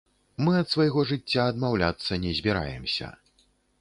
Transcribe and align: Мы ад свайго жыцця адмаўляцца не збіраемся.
Мы 0.43 0.53
ад 0.61 0.69
свайго 0.75 1.03
жыцця 1.11 1.45
адмаўляцца 1.53 2.11
не 2.25 2.31
збіраемся. 2.39 3.15